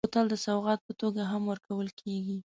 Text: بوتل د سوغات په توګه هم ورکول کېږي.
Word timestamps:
بوتل 0.05 0.25
د 0.31 0.35
سوغات 0.45 0.79
په 0.87 0.93
توګه 1.01 1.21
هم 1.31 1.43
ورکول 1.51 1.87
کېږي. 2.01 2.37